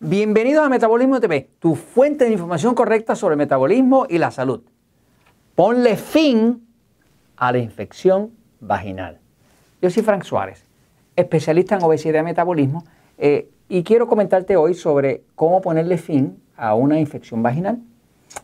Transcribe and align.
Bienvenidos 0.00 0.66
a 0.66 0.68
Metabolismo 0.68 1.20
TV, 1.20 1.48
tu 1.60 1.76
fuente 1.76 2.24
de 2.24 2.32
información 2.32 2.74
correcta 2.74 3.14
sobre 3.14 3.36
metabolismo 3.36 4.06
y 4.10 4.18
la 4.18 4.32
salud. 4.32 4.60
Ponle 5.54 5.96
fin 5.96 6.66
a 7.36 7.52
la 7.52 7.58
infección 7.58 8.32
vaginal. 8.58 9.20
Yo 9.80 9.90
soy 9.90 10.02
Frank 10.02 10.24
Suárez, 10.24 10.66
especialista 11.14 11.76
en 11.76 11.84
obesidad 11.84 12.20
y 12.20 12.24
metabolismo, 12.24 12.84
eh, 13.18 13.48
y 13.68 13.84
quiero 13.84 14.08
comentarte 14.08 14.56
hoy 14.56 14.74
sobre 14.74 15.22
cómo 15.36 15.60
ponerle 15.60 15.96
fin 15.96 16.42
a 16.56 16.74
una 16.74 16.98
infección 16.98 17.44
vaginal. 17.44 17.78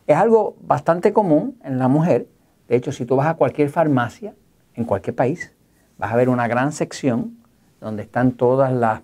Es 0.07 0.15
algo 0.15 0.55
bastante 0.61 1.11
común 1.11 1.59
en 1.65 1.79
la 1.79 1.89
mujer. 1.89 2.27
De 2.69 2.77
hecho, 2.77 2.93
si 2.93 3.05
tú 3.05 3.17
vas 3.17 3.27
a 3.27 3.33
cualquier 3.33 3.69
farmacia 3.69 4.33
en 4.73 4.85
cualquier 4.85 5.17
país, 5.17 5.53
vas 5.97 6.13
a 6.13 6.15
ver 6.15 6.29
una 6.29 6.47
gran 6.47 6.71
sección 6.71 7.37
donde 7.81 8.03
están 8.03 8.31
todas 8.31 8.71
las 8.71 9.01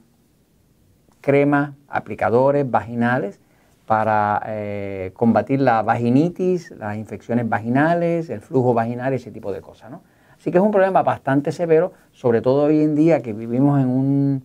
cremas, 1.21 1.71
aplicadores 1.87 2.69
vaginales 2.69 3.39
para 3.85 4.41
eh, 4.47 5.11
combatir 5.13 5.61
la 5.61 5.81
vaginitis, 5.81 6.71
las 6.71 6.97
infecciones 6.97 7.47
vaginales, 7.47 8.29
el 8.29 8.41
flujo 8.41 8.73
vaginal, 8.73 9.13
ese 9.13 9.31
tipo 9.31 9.51
de 9.53 9.61
cosas. 9.61 9.89
¿no? 9.89 10.01
Así 10.37 10.51
que 10.51 10.57
es 10.57 10.63
un 10.63 10.71
problema 10.71 11.03
bastante 11.03 11.51
severo, 11.51 11.93
sobre 12.11 12.41
todo 12.41 12.65
hoy 12.65 12.81
en 12.81 12.95
día 12.95 13.21
que 13.21 13.33
vivimos 13.33 13.79
en 13.79 13.87
un 13.87 14.43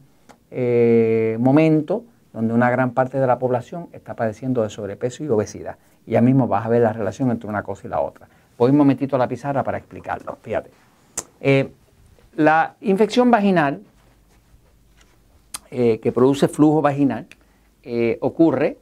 eh, 0.51 1.37
momento 1.41 2.05
donde 2.33 2.55
una 2.55 2.71
gran 2.71 2.93
parte 2.93 3.19
de 3.19 3.27
la 3.27 3.39
población 3.39 3.89
está 3.93 4.15
padeciendo 4.15 4.63
de 4.63 4.71
sobrepeso 4.71 5.25
y 5.25 5.29
obesidad. 5.29 5.77
Y 6.07 6.13
ya 6.13 6.21
mismo 6.21 6.47
vas 6.47 6.65
a 6.65 6.69
ver 6.69 6.83
la 6.83 6.93
relación 6.93 7.31
entre 7.31 7.49
una 7.49 7.63
cosa 7.63 7.87
y 7.87 7.91
la 7.91 8.01
otra. 8.01 8.29
Voy 8.57 8.71
un 8.71 8.77
momentito 8.77 9.17
a 9.17 9.19
la 9.19 9.29
pizarra 9.29 9.63
para 9.63 9.79
explicarlo. 9.79 10.39
Fíjate. 10.41 10.71
Eh, 11.41 11.73
la 12.37 12.75
infección 12.81 13.31
vaginal 13.31 13.83
eh, 15.75 16.01
que 16.01 16.13
produce 16.13 16.49
flujo 16.49 16.83
vaginal 16.83 17.27
eh, 17.83 18.19
ocurre, 18.21 18.77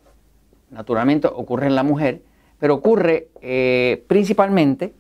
naturalmente 0.71 1.29
ocurre 1.29 1.69
en 1.69 1.77
la 1.77 1.85
mujer, 1.85 2.21
pero 2.59 2.75
ocurre 2.75 3.29
eh, 3.41 4.05
principalmente 4.09 4.93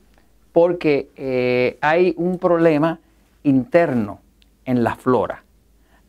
porque 0.53 1.77
hay 1.81 2.15
un 2.17 2.39
problema 2.39 3.01
interno 3.43 4.21
en 4.65 4.85
la 4.85 4.95
flora. 4.95 5.43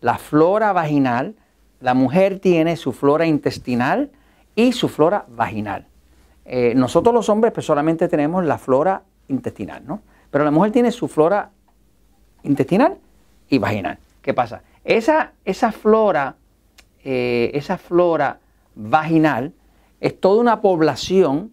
La 0.01 0.19
flora 0.19 0.71
vaginal, 0.71 1.33
la 1.79 1.95
mujer 1.95 2.37
tiene 2.37 2.75
su 2.75 2.91
flora 2.91 3.25
intestinal 3.25 4.11
y 4.55 4.73
su 4.73 4.87
flora 4.87 5.25
vaginal. 5.29 5.87
nosotros 6.75 7.11
los 7.11 7.27
hombres 7.29 7.53
pues, 7.53 7.65
solamente 7.65 8.07
tenemos 8.07 8.45
la 8.45 8.59
flora 8.59 9.01
intestinal, 9.29 9.81
¿no? 9.85 10.01
Pero 10.29 10.43
la 10.43 10.51
mujer 10.51 10.71
tiene 10.71 10.91
su 10.91 11.07
flora 11.07 11.49
intestinal 12.43 12.97
y 13.49 13.57
vaginal. 13.57 13.97
¿Qué 14.21 14.35
pasa? 14.35 14.61
Esa, 14.83 15.33
esa 15.45 15.71
flora, 15.71 16.37
eh, 17.03 17.51
esa 17.53 17.77
flora 17.77 18.39
vaginal 18.75 19.53
es 19.99 20.19
toda 20.19 20.41
una 20.41 20.61
población 20.61 21.51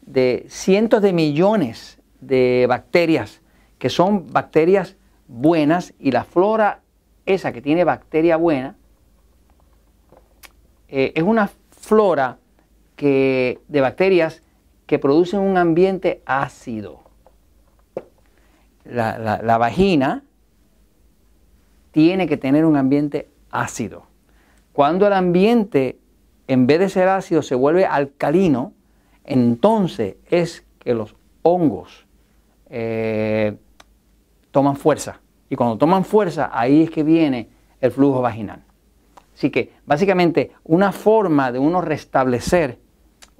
de 0.00 0.46
cientos 0.48 1.02
de 1.02 1.12
millones 1.12 2.00
de 2.20 2.66
bacterias 2.68 3.42
que 3.78 3.90
son 3.90 4.32
bacterias 4.32 4.96
buenas 5.28 5.92
y 5.98 6.12
la 6.12 6.24
flora 6.24 6.80
esa 7.26 7.52
que 7.52 7.60
tiene 7.60 7.84
bacteria 7.84 8.36
buena 8.36 8.76
eh, 10.88 11.12
es 11.14 11.22
una 11.22 11.50
flora 11.70 12.38
que, 12.96 13.60
de 13.68 13.80
bacterias 13.80 14.42
que 14.86 14.98
producen 14.98 15.40
un 15.40 15.56
ambiente 15.56 16.22
ácido. 16.26 17.02
la 18.84 19.58
vagina 19.58 20.24
tiene 21.92 22.26
que 22.26 22.36
tener 22.36 22.64
un 22.64 22.76
ambiente 22.76 23.28
ácido. 23.50 24.06
Cuando 24.72 25.06
el 25.06 25.12
ambiente, 25.12 25.98
en 26.48 26.66
vez 26.66 26.80
de 26.80 26.88
ser 26.88 27.08
ácido, 27.08 27.42
se 27.42 27.54
vuelve 27.54 27.86
alcalino, 27.86 28.72
entonces 29.24 30.16
es 30.28 30.64
que 30.78 30.94
los 30.94 31.14
hongos 31.42 32.06
eh, 32.70 33.56
toman 34.50 34.76
fuerza. 34.76 35.20
Y 35.48 35.56
cuando 35.56 35.76
toman 35.76 36.04
fuerza, 36.04 36.50
ahí 36.52 36.82
es 36.82 36.90
que 36.90 37.02
viene 37.02 37.48
el 37.80 37.92
flujo 37.92 38.22
vaginal. 38.22 38.62
Así 39.34 39.50
que 39.50 39.72
básicamente 39.86 40.52
una 40.64 40.92
forma 40.92 41.52
de 41.52 41.58
uno 41.58 41.80
restablecer 41.80 42.78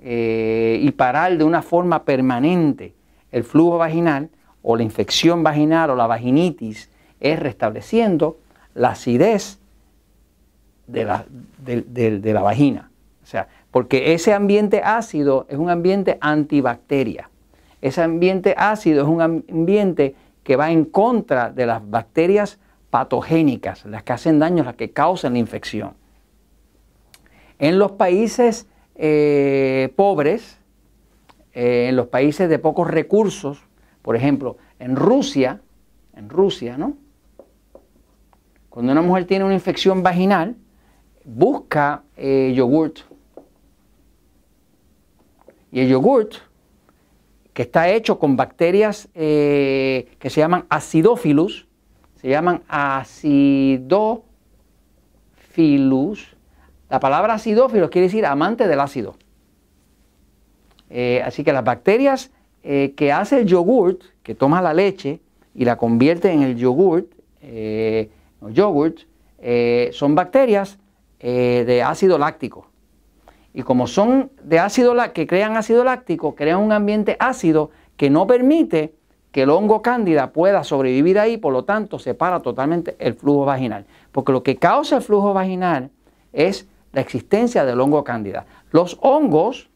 eh, 0.00 0.78
y 0.82 0.90
parar 0.92 1.38
de 1.38 1.44
una 1.44 1.62
forma 1.62 2.04
permanente 2.04 2.94
el 3.30 3.44
flujo 3.44 3.78
vaginal 3.78 4.30
o 4.62 4.76
la 4.76 4.82
infección 4.82 5.42
vaginal 5.42 5.90
o 5.90 5.96
la 5.96 6.06
vaginitis 6.06 6.90
es 7.20 7.38
restableciendo 7.38 8.38
la 8.74 8.90
acidez 8.90 9.58
de 10.86 11.04
la, 11.04 11.24
de, 11.58 12.32
la 12.32 12.42
vagina. 12.42 12.90
O 13.22 13.26
sea, 13.26 13.48
porque 13.70 14.14
ese 14.14 14.32
ambiente 14.32 14.82
ácido 14.84 15.46
es 15.48 15.58
un 15.58 15.70
ambiente 15.70 16.18
antibacteria. 16.20 17.30
Ese 17.80 18.02
ambiente 18.02 18.54
ácido 18.56 19.02
es 19.02 19.08
un 19.08 19.20
ambiente 19.20 20.14
que 20.44 20.56
va 20.56 20.70
en 20.70 20.84
contra 20.84 21.50
de 21.50 21.66
las 21.66 21.88
bacterias 21.88 22.58
patogénicas, 22.90 23.84
las 23.86 24.02
que 24.02 24.12
hacen 24.12 24.38
daño, 24.38 24.64
las 24.64 24.76
que 24.76 24.90
causan 24.90 25.32
la 25.34 25.38
infección. 25.38 25.94
En 27.58 27.78
los 27.78 27.92
países 27.92 28.66
eh, 28.96 29.92
pobres, 29.96 30.58
eh, 31.54 31.86
en 31.88 31.96
los 31.96 32.08
países 32.08 32.48
de 32.48 32.58
pocos 32.58 32.88
recursos, 32.88 33.62
por 34.02 34.16
ejemplo, 34.16 34.56
en 34.78 34.96
Rusia, 34.96 35.60
en 36.14 36.28
Rusia, 36.28 36.76
¿no? 36.76 36.96
Cuando 38.72 38.90
una 38.92 39.02
mujer 39.02 39.26
tiene 39.26 39.44
una 39.44 39.52
infección 39.52 40.02
vaginal, 40.02 40.56
busca 41.26 42.04
eh, 42.16 42.54
yogurt. 42.56 43.00
Y 45.70 45.80
el 45.80 45.90
yogurt, 45.90 46.36
que 47.52 47.60
está 47.60 47.90
hecho 47.90 48.18
con 48.18 48.34
bacterias 48.34 49.10
eh, 49.14 50.08
que 50.18 50.30
se 50.30 50.40
llaman 50.40 50.64
acidófilus, 50.70 51.68
se 52.16 52.30
llaman 52.30 52.62
acidófilus. 52.66 54.24
La 56.88 56.98
palabra 56.98 57.34
acidófilos 57.34 57.90
quiere 57.90 58.06
decir 58.06 58.24
amante 58.24 58.66
del 58.68 58.80
ácido. 58.80 59.16
Eh, 60.88 61.20
así 61.22 61.44
que 61.44 61.52
las 61.52 61.64
bacterias 61.64 62.30
que 62.62 63.12
hace 63.12 63.40
el 63.40 63.46
yogurt, 63.46 64.00
que 64.22 64.34
toma 64.34 64.62
la 64.62 64.72
leche 64.72 65.20
y 65.54 65.66
la 65.66 65.76
convierte 65.76 66.32
en 66.32 66.40
el 66.42 66.56
yogurt, 66.56 67.12
los 68.42 68.53
yogurts, 68.53 69.06
eh, 69.38 69.91
son 69.92 70.14
bacterias 70.14 70.78
eh, 71.20 71.64
de 71.66 71.82
ácido 71.82 72.19
láctico. 72.19 72.66
Y 73.54 73.62
como 73.62 73.86
son 73.86 74.30
de 74.42 74.58
ácido 74.58 74.94
que 75.12 75.26
crean 75.26 75.56
ácido 75.56 75.84
láctico, 75.84 76.34
crean 76.34 76.58
un 76.58 76.72
ambiente 76.72 77.16
ácido 77.20 77.70
que 77.97 78.10
no 78.10 78.26
permite 78.26 78.94
que 79.31 79.42
el 79.42 79.50
hongo 79.50 79.81
cándida 79.81 80.32
pueda 80.32 80.64
sobrevivir 80.64 81.19
ahí, 81.19 81.36
por 81.36 81.52
lo 81.52 81.64
tanto 81.64 81.98
separa 81.98 82.41
totalmente 82.41 82.97
el 82.98 83.14
flujo 83.14 83.44
vaginal. 83.44 83.86
Porque 84.10 84.32
lo 84.32 84.42
que 84.42 84.56
causa 84.56 84.97
el 84.97 85.02
flujo 85.02 85.32
vaginal 85.32 85.91
es 86.32 86.66
la 86.92 87.00
existencia 87.00 87.64
del 87.64 87.81
hongo 87.81 88.04
cándida. 88.04 88.47
Los 88.70 88.98
hongos 89.00 89.70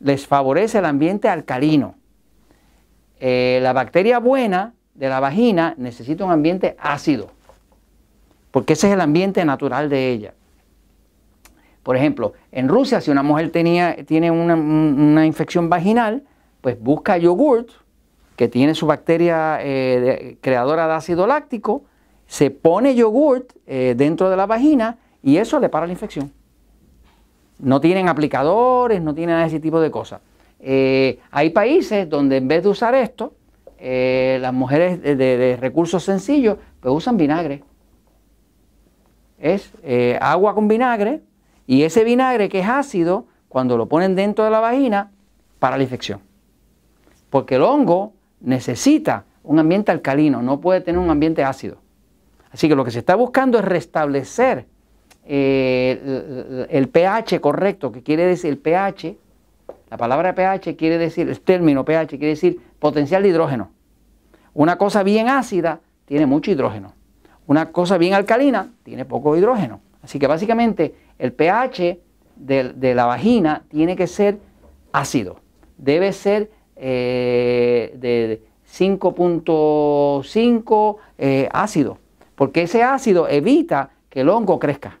les 0.00 0.26
favorece 0.26 0.78
el 0.78 0.86
ambiente 0.86 1.28
alcalino. 1.28 1.94
Eh, 3.20 3.60
la 3.62 3.72
bacteria 3.72 4.18
buena 4.18 4.74
de 4.94 5.08
la 5.08 5.20
vagina 5.20 5.74
necesita 5.76 6.24
un 6.24 6.32
ambiente 6.32 6.76
ácido 6.78 7.30
porque 8.52 8.74
ese 8.74 8.86
es 8.86 8.92
el 8.92 9.00
ambiente 9.00 9.44
natural 9.44 9.88
de 9.88 10.10
ella. 10.10 10.34
Por 11.82 11.96
ejemplo, 11.96 12.34
en 12.52 12.68
Rusia, 12.68 13.00
si 13.00 13.10
una 13.10 13.24
mujer 13.24 13.50
tenía, 13.50 13.96
tiene 14.06 14.30
una, 14.30 15.26
infección 15.26 15.68
vaginal, 15.68 16.22
pues 16.60 16.80
busca 16.80 17.16
yogurt, 17.16 17.70
que 18.36 18.46
tiene 18.46 18.74
su 18.74 18.86
bacteria 18.86 19.58
eh, 19.60 20.36
creadora 20.40 20.86
de 20.86 20.94
ácido 20.94 21.26
láctico, 21.26 21.82
se 22.26 22.50
pone 22.50 22.94
yogurt 22.94 23.52
eh, 23.66 23.94
dentro 23.96 24.30
de 24.30 24.36
la 24.36 24.46
vagina 24.46 24.98
y 25.22 25.38
eso 25.38 25.58
le 25.58 25.68
para 25.68 25.86
la 25.86 25.92
infección. 25.92 26.32
No 27.58 27.80
tienen 27.80 28.08
aplicadores, 28.08 29.02
no 29.02 29.14
tienen 29.14 29.38
ese 29.40 29.58
tipo 29.58 29.80
de 29.80 29.90
cosas. 29.90 30.20
Eh, 30.60 31.18
hay 31.30 31.50
países 31.50 32.08
donde 32.08 32.36
en 32.36 32.48
vez 32.48 32.62
de 32.62 32.68
usar 32.68 32.94
esto, 32.94 33.34
las 33.80 34.52
mujeres 34.54 35.02
de, 35.02 35.16
de 35.16 35.56
recursos 35.56 36.04
sencillos, 36.04 36.56
pues 36.80 36.94
usan 36.94 37.16
vinagre 37.16 37.64
es 39.42 39.72
eh, 39.82 40.16
agua 40.22 40.54
con 40.54 40.68
vinagre 40.68 41.20
y 41.66 41.82
ese 41.82 42.04
vinagre 42.04 42.48
que 42.48 42.60
es 42.60 42.68
ácido, 42.68 43.26
cuando 43.48 43.76
lo 43.76 43.86
ponen 43.86 44.14
dentro 44.14 44.44
de 44.44 44.50
la 44.50 44.60
vagina, 44.60 45.10
para 45.58 45.76
la 45.76 45.82
infección. 45.82 46.20
Porque 47.28 47.56
el 47.56 47.62
hongo 47.62 48.14
necesita 48.40 49.24
un 49.42 49.58
ambiente 49.58 49.92
alcalino, 49.92 50.42
no 50.42 50.60
puede 50.60 50.80
tener 50.80 50.98
un 50.98 51.10
ambiente 51.10 51.44
ácido. 51.44 51.76
Así 52.50 52.68
que 52.68 52.76
lo 52.76 52.84
que 52.84 52.90
se 52.90 53.00
está 53.00 53.14
buscando 53.14 53.58
es 53.58 53.64
restablecer 53.64 54.66
eh, 55.24 56.66
el, 56.70 56.88
pH 56.88 57.40
correcto, 57.40 57.92
que 57.92 58.02
quiere 58.02 58.26
decir 58.26 58.50
el 58.50 58.58
pH, 58.58 59.16
la 59.90 59.96
palabra 59.96 60.34
pH 60.34 60.76
quiere 60.76 60.98
decir, 60.98 61.28
el 61.28 61.40
término 61.40 61.84
pH 61.84 62.08
quiere 62.10 62.28
decir 62.28 62.60
potencial 62.78 63.22
de 63.22 63.28
hidrógeno. 63.28 63.70
Una 64.54 64.78
cosa 64.78 65.02
bien 65.02 65.28
ácida 65.28 65.80
tiene 66.06 66.26
mucho 66.26 66.50
hidrógeno. 66.50 66.94
Una 67.46 67.72
cosa 67.72 67.98
bien 67.98 68.14
alcalina 68.14 68.72
tiene 68.82 69.04
poco 69.04 69.36
hidrógeno. 69.36 69.80
Así 70.02 70.18
que 70.18 70.26
básicamente 70.26 70.94
el 71.18 71.32
pH 71.32 71.98
de, 72.36 72.94
la 72.94 73.06
vagina 73.06 73.64
tiene 73.68 73.96
que 73.96 74.06
ser 74.06 74.38
ácido. 74.92 75.36
Debe 75.78 76.12
ser 76.12 76.50
eh, 76.76 77.94
de 77.96 78.42
5.5 78.72 80.96
eh, 81.18 81.48
ácido, 81.52 81.98
porque 82.34 82.62
ese 82.62 82.82
ácido 82.82 83.28
evita 83.28 83.90
que 84.08 84.20
el 84.20 84.28
hongo 84.28 84.58
crezca. 84.58 84.98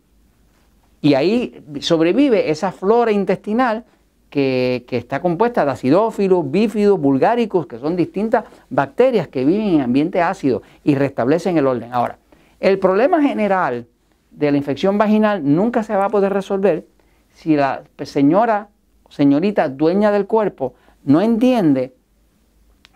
Y 1.00 1.14
ahí 1.14 1.64
sobrevive 1.80 2.50
esa 2.50 2.70
flora 2.70 3.10
intestinal 3.10 3.84
que, 4.30 4.84
está 4.88 5.20
compuesta 5.20 5.64
de 5.64 5.72
acidófilos, 5.72 6.48
bífidos, 6.50 6.98
bulgáricos, 6.98 7.66
que 7.66 7.78
son 7.78 7.96
distintas 7.96 8.44
bacterias 8.70 9.28
que 9.28 9.44
viven 9.44 9.74
en 9.74 9.82
ambiente 9.82 10.22
ácido 10.22 10.62
y 10.84 10.94
restablecen 10.94 11.58
el 11.58 11.66
orden. 11.66 11.92
Ahora, 11.92 12.18
el 12.62 12.78
problema 12.78 13.20
general 13.20 13.88
de 14.30 14.52
la 14.52 14.56
infección 14.56 14.96
vaginal 14.96 15.42
nunca 15.44 15.82
se 15.82 15.96
va 15.96 16.04
a 16.04 16.10
poder 16.10 16.32
resolver 16.32 16.86
si 17.32 17.56
la 17.56 17.82
señora, 18.04 18.68
señorita 19.08 19.68
dueña 19.68 20.12
del 20.12 20.28
cuerpo 20.28 20.74
no 21.02 21.20
entiende 21.20 21.92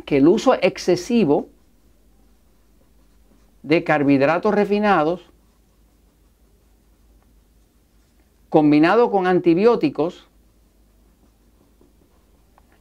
que 0.05 0.19
el 0.19 0.29
uso 0.29 0.55
excesivo 0.55 1.49
de 3.65 3.83
carbohidratos 3.83 4.55
refinados 4.55 5.33
combinado 8.49 9.11
con 9.11 9.27
antibióticos 9.27 10.29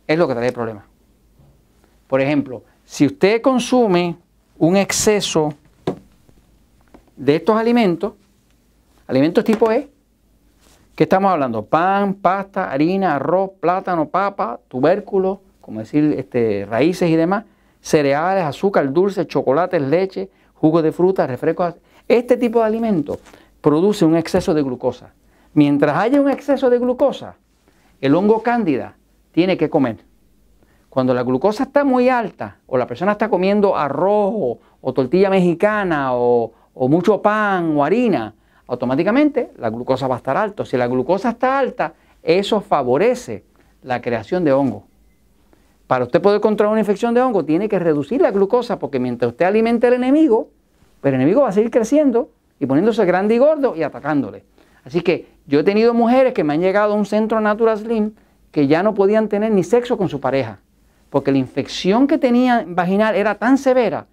es 0.06 0.20
lo 0.20 0.28
que 0.28 0.36
trae 0.36 0.50
el 0.50 0.54
problema. 0.54 0.86
Por 2.06 2.22
ejemplo, 2.22 2.64
si 2.84 3.08
usted 3.08 3.42
consume 3.42 4.18
un 4.60 4.78
exceso 4.78 5.56
de 7.15 7.35
estos 7.35 7.57
alimentos, 7.57 8.13
alimentos 9.07 9.44
tipo 9.44 9.71
E, 9.71 9.89
¿qué 10.95 11.03
estamos 11.03 11.31
hablando? 11.31 11.65
Pan, 11.65 12.15
pasta, 12.15 12.71
harina, 12.71 13.15
arroz, 13.15 13.51
plátano, 13.59 14.07
papa, 14.09 14.59
tubérculos, 14.67 15.39
como 15.62 15.79
decir, 15.79 16.15
este, 16.17 16.65
raíces 16.69 17.09
y 17.09 17.15
demás, 17.15 17.45
cereales, 17.81 18.44
azúcar, 18.44 18.91
dulces, 18.91 19.27
chocolates, 19.27 19.81
leche, 19.81 20.29
jugo 20.53 20.81
de 20.81 20.91
fruta, 20.91 21.27
refrescos. 21.27 21.75
Este 22.07 22.38
tipo 22.38 22.59
de 22.59 22.65
alimentos 22.65 23.19
produce 23.62 24.06
un 24.06 24.15
exceso 24.15 24.53
de 24.53 24.62
glucosa. 24.62 25.13
Mientras 25.53 25.97
haya 25.97 26.21
un 26.21 26.29
exceso 26.29 26.69
de 26.69 26.79
glucosa, 26.79 27.35
el 28.01 28.13
hongo 28.13 28.44
cándida 28.44 28.95
tiene 29.31 29.57
que 29.57 29.69
comer. 29.69 29.97
Cuando 30.89 31.13
la 31.13 31.23
glucosa 31.23 31.63
está 31.63 31.83
muy 31.83 32.09
alta 32.09 32.57
o 32.67 32.77
la 32.77 32.88
persona 32.88 33.13
está 33.13 33.29
comiendo 33.29 33.75
arroz 33.75 34.59
o, 34.81 34.94
tortilla 34.94 35.29
mexicana 35.29 36.13
o, 36.13 36.53
o, 36.75 36.88
mucho 36.88 37.22
pan 37.22 37.75
o 37.75 37.83
harina, 37.83 38.36
automáticamente 38.68 39.51
la 39.57 39.69
glucosa 39.69 40.07
va 40.07 40.16
a 40.16 40.18
estar 40.18 40.38
alta. 40.38 40.66
Si 40.66 40.77
la 40.77 40.88
glucosa 40.88 41.30
está 41.30 41.57
alta, 41.57 41.94
eso 42.22 42.62
favorece 42.62 43.44
la 43.81 44.01
creación 44.01 44.44
de 44.44 44.54
hongo. 44.54 44.86
Para 45.88 46.06
usted 46.06 46.22
poder 46.22 46.42
controlar 46.42 46.74
una 46.74 46.81
infección 46.81 47.13
de 47.13 47.22
hongo, 47.22 47.45
tiene 47.45 47.69
que 47.69 47.80
reducir 47.80 48.22
la 48.22 48.31
glucosa 48.31 48.77
porque 48.77 49.00
mientras 49.00 49.31
usted 49.31 49.45
alimente 49.45 49.88
al 49.88 49.94
enemigo, 49.94 50.50
el 51.04 51.13
enemigo 51.13 51.42
va 51.42 51.50
a 51.50 51.51
seguir 51.51 51.69
creciendo 51.72 52.30
y 52.60 52.66
poniéndose 52.66 53.06
grande 53.06 53.36
y 53.36 53.38
gordo 53.38 53.75
y 53.75 53.83
atacándole. 53.83 54.44
Así 54.83 55.01
que 55.01 55.27
yo 55.45 55.60
he 55.60 55.63
tenido 55.63 55.94
mujeres 55.94 56.33
que 56.33 56.44
me 56.44 56.54
han 56.54 56.62
llegado 56.62 56.94
a 56.94 56.95
un 56.95 57.06
centro 57.06 57.39
Natural 57.39 57.77
Slim 57.77 58.13
que 58.51 58.68
ya 58.68 58.81
no 58.81 58.94
podían 58.94 59.30
tener 59.30 59.51
ni 59.51 59.63
sexo 59.63 59.98
con 59.98 60.10
su 60.10 60.19
pareja, 60.19 60.60
porque 61.10 61.31
la 61.31 61.38
infección 61.38 62.07
que 62.07 62.18
tenían 62.18 62.74
vaginal 62.74 63.16
era 63.16 63.36
tan 63.36 63.57
severa 63.57 64.07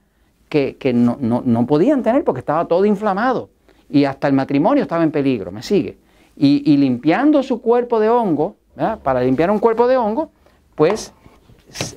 que, 0.53 0.93
no, 0.93 1.67
podían 1.67 2.03
tener 2.03 2.25
porque 2.25 2.41
estaba 2.41 2.67
todo 2.67 2.85
inflamado 2.85 3.49
y 3.89 4.05
hasta 4.05 4.29
el 4.29 4.35
matrimonio 4.35 4.83
estaba 4.83 5.03
en 5.03 5.11
peligro, 5.11 5.51
me 5.51 5.63
sigue. 5.63 5.97
Y, 6.37 6.77
limpiando 6.77 7.43
su 7.43 7.63
cuerpo 7.63 8.01
de 8.01 8.09
hongo, 8.09 8.57
para 9.03 9.23
limpiar 9.23 9.51
un 9.51 9.59
cuerpo 9.59 9.87
de 9.87 9.97
hongo, 9.97 10.31
pues 10.75 11.13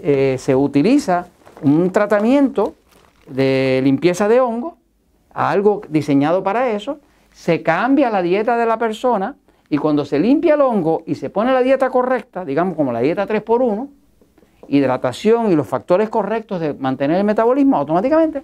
eh, 0.02 0.38
se 0.40 0.56
utiliza 0.56 1.28
un 1.64 1.90
tratamiento 1.92 2.76
de 3.28 3.82
limpieza 3.84 4.28
de 4.28 4.40
hongo, 4.40 4.78
algo 5.34 5.82
diseñado 5.90 6.44
para 6.44 6.72
eso, 6.72 7.00
se 7.34 7.62
cambia 7.62 8.10
la 8.10 8.22
dieta 8.22 8.56
de 8.56 8.66
la 8.66 8.78
persona 8.78 9.36
y 9.70 9.78
cuando 9.78 10.06
se 10.06 10.20
limpia 10.20 10.54
el 10.54 10.62
hongo 10.62 11.04
y 11.06 11.16
se 11.16 11.30
pone 11.30 11.52
la 11.52 11.62
dieta 11.62 11.90
correcta, 11.90 12.46
digamos 12.46 12.76
como 12.76 12.94
la 12.94 13.00
dieta 13.00 13.28
3x1, 13.28 13.90
hidratación 14.70 15.52
y 15.52 15.56
los 15.56 15.68
factores 15.68 16.10
correctos 16.10 16.60
de 16.60 16.74
mantener 16.74 17.18
el 17.18 17.24
metabolismo, 17.24 17.78
automáticamente 17.78 18.44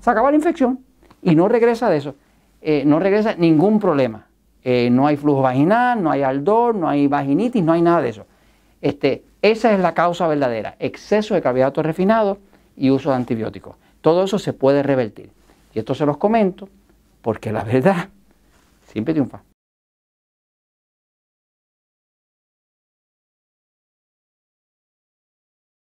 se 0.00 0.10
acaba 0.10 0.30
la 0.30 0.36
infección 0.36 0.80
y 1.22 1.34
no 1.34 1.48
regresa 1.48 1.88
de 1.88 1.98
eso. 1.98 2.14
Eh, 2.60 2.84
no 2.84 2.98
regresa 2.98 3.34
ningún 3.36 3.78
problema. 3.78 4.26
Eh, 4.64 4.90
no 4.90 5.06
hay 5.06 5.16
flujo 5.16 5.42
vaginal, 5.42 6.02
no 6.02 6.10
hay 6.10 6.22
aldor, 6.22 6.74
no 6.74 6.88
hay 6.88 7.06
vaginitis, 7.06 7.62
no 7.62 7.72
hay 7.72 7.82
nada 7.82 8.00
de 8.02 8.08
eso. 8.08 8.26
Este, 8.80 9.24
esa 9.42 9.72
es 9.72 9.80
la 9.80 9.94
causa 9.94 10.26
verdadera, 10.28 10.76
exceso 10.78 11.34
de 11.34 11.42
carbohidratos 11.42 11.84
refinados 11.84 12.38
y 12.76 12.90
uso 12.90 13.10
de 13.10 13.16
antibióticos. 13.16 13.76
Todo 14.00 14.24
eso 14.24 14.38
se 14.38 14.52
puede 14.52 14.82
revertir. 14.82 15.30
Y 15.74 15.78
esto 15.78 15.94
se 15.94 16.06
los 16.06 16.16
comento 16.16 16.68
porque 17.22 17.52
la 17.52 17.64
verdad 17.64 18.08
siempre 18.86 19.14
triunfa. 19.14 19.42